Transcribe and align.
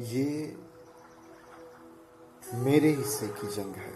ये 0.00 0.56
मेरे 2.54 2.88
हिस्से 2.88 3.28
की 3.28 3.46
जंग 3.46 3.74
है। 3.74 3.92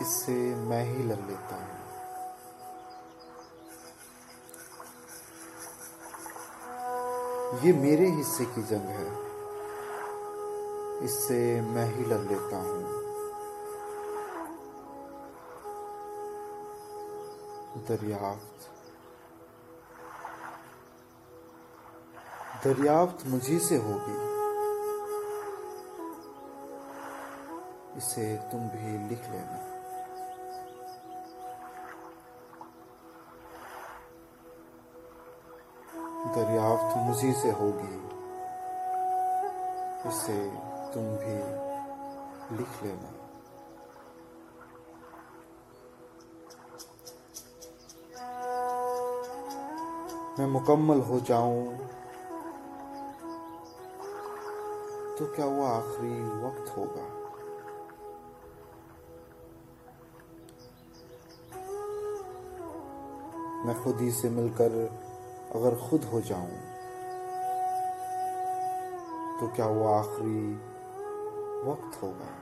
इससे 0.00 0.32
मैं 0.54 0.84
ही 0.84 1.02
लड़ 1.02 1.20
लेता 1.20 1.56
हूँ। 1.56 1.80
ये 7.64 7.72
मेरे 7.72 8.06
हिस्से 8.10 8.44
की 8.44 8.62
जंग 8.62 8.88
है। 8.88 9.08
इससे 11.04 11.60
मैं 11.60 11.94
ही 11.94 12.04
लड़ 12.04 12.20
लेता 12.20 12.56
हूँ। 12.56 12.82
दरियाफ्त 17.88 18.73
दरियाफ्त 22.64 23.26
मुझी 23.26 23.58
से 23.58 23.76
होगी। 23.76 24.34
इसे 27.96 28.36
तुम 28.36 28.60
भी 28.60 29.08
लिख 29.08 29.22
लेना। 29.28 29.58
दरियाफ्त 36.34 36.96
मुझी 36.96 37.32
से 37.32 37.50
होगी। 37.50 37.96
इसे 40.08 40.50
तुम 40.94 41.02
भी 41.02 41.36
लिख 42.56 42.82
लेना। 42.82 43.10
मैं 50.38 50.46
मुकम्मल 50.46 51.00
हो 51.00 51.20
जाऊँ। 51.20 51.78
तो 55.18 55.26
क्या 55.26 55.46
वो 55.46 55.64
आखिरी 55.64 56.14
वक्त 56.44 56.70
होगा? 56.76 57.02
मैं 63.66 63.74
खुद 63.84 64.00
ही 64.00 64.10
से 64.12 64.30
मिलकर 64.30 64.72
अगर 65.54 65.74
खुद 65.90 66.04
हो 66.04 66.20
जाऊँ 66.20 66.58
तो 69.40 69.52
क्या 69.56 69.66
वो 69.66 69.86
आखिरी 69.88 70.54
वक्त 71.70 72.02
होगा? 72.02 72.32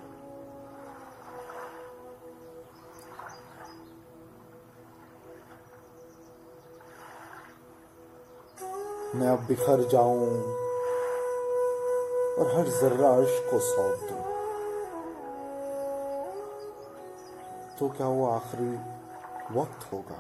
मैं 9.14 9.28
अब 9.28 9.46
बिखर 9.46 9.88
जाऊँ 9.88 10.71
और 12.38 12.56
हर 12.56 12.68
जर्रा 12.68 13.08
अर्श 13.08 13.50
को 13.50 13.58
सौंप 13.58 14.00
दो। 14.00 14.32
तो 17.78 17.96
क्या 17.96 18.06
वो 18.06 18.26
आखिरी 18.26 18.70
वक्त 19.58 19.92
होगा? 19.92 20.18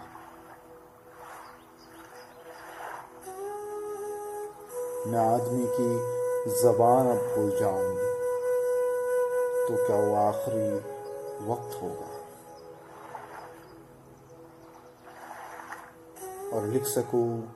मैं 5.06 5.34
आदमी 5.34 5.66
की 5.66 5.88
जबान 6.62 7.06
अब 7.06 7.16
भूल 7.16 7.60
जाऊँगी। 7.60 8.12
तो 9.68 9.86
क्या 9.86 9.96
वो 9.96 10.14
आखिरी 10.14 10.74
वक्त 11.46 11.82
होगा? 11.82 12.08
और 16.56 16.66
लिख 16.66 16.84
सकूँ, 16.84 17.52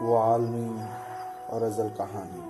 वो 0.00 0.16
आलमी 0.16 0.82
और 1.48 1.62
अजल 1.62 1.88
कहानी। 1.88 2.49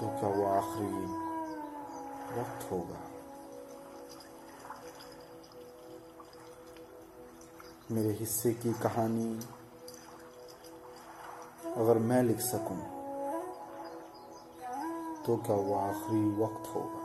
तो 0.00 0.08
क्या 0.08 0.28
वो 0.28 0.44
आखिरी 0.46 1.04
वक्त 2.34 2.70
होगा? 2.72 3.00
मेरे 7.90 8.12
हिस्से 8.12 8.52
की 8.54 8.72
कहानी 8.82 9.28
अगर 11.76 11.98
मैं 12.08 12.22
लिख 12.22 12.40
सकूँ 12.40 12.78
तो 15.26 15.36
क्या 15.36 15.56
वो 15.56 15.74
आखिरी 15.74 16.24
वक्त 16.42 16.74
होगा? 16.74 16.97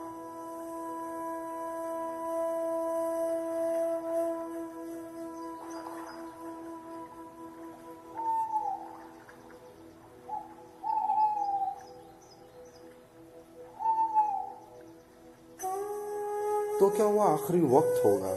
तो 16.84 16.90
क्या 16.90 17.06
वो 17.08 17.20
आखिरी 17.24 17.60
वक्त 17.72 18.02
होगा? 18.06 18.30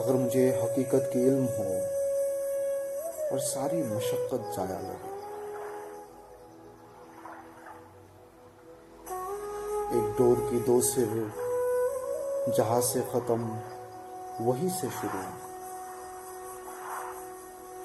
अगर 0.00 0.14
मुझे 0.14 0.42
हकीकत 0.58 1.08
की 1.12 1.22
इल्म 1.26 1.46
हो 1.46 1.64
और 3.28 3.40
सारी 3.42 3.82
मशक्क़त 3.84 4.52
जाया 4.56 4.76
लगे। 4.80 5.10
एक 9.98 10.14
डोर 10.18 10.44
की 10.50 10.60
दो 10.60 10.80
सिर 10.90 11.10
जहाँ 12.56 12.80
से 12.82 13.00
ख़त्म 13.12 13.40
वहीं 14.46 14.70
से 14.78 14.90
शुरू। 15.00 15.24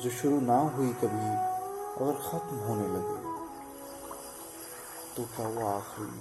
जो 0.03 0.09
शुरू 0.19 0.39
ना 0.43 0.59
हुई 0.77 0.93
कभी, 1.01 1.33
अगर 1.97 2.21
ख़त्म 2.29 2.61
होने 2.69 2.87
लगे 2.93 3.19
तो 5.17 5.29
क्या 5.35 5.47
वो 5.49 5.67
आखिरी 5.69 6.15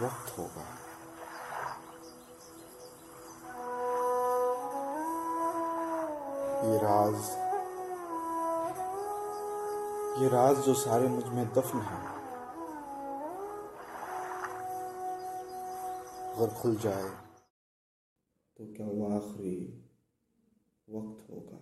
वक्त 0.00 0.38
होगा? 0.38 0.68
ये 6.64 6.76
राज 6.78 7.14
ये 10.22 10.28
राज 10.28 10.56
जो 10.66 10.74
सारे 10.74 11.08
मुझमें 11.08 11.46
दफन 11.54 11.80
है, 11.80 12.00
अगर 16.32 16.54
खुल 16.60 16.76
जाए 16.76 17.08
तो 18.56 18.66
क्या 18.74 18.86
वो 18.86 19.08
आखिरी 19.16 19.56
वक्त 20.88 21.30
होगा? 21.30 21.58